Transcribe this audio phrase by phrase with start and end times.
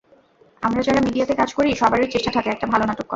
[0.63, 3.09] আমরা যাঁরা মিডিয়াতে কাজ করি, সবারই চেষ্টা থাকে একটা ভালো নাটক করা।